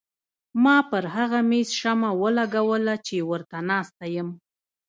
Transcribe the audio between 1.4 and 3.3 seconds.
مېز شمه ولګوله چې